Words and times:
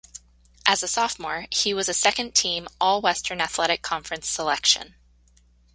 As 0.65 0.81
a 0.81 0.87
sophomore, 0.87 1.45
he 1.51 1.75
was 1.75 1.87
a 1.87 1.93
second 1.93 2.33
team 2.33 2.67
All-Western 2.79 3.39
Athletic 3.39 3.83
Conference 3.83 4.27
selection. 4.27 4.95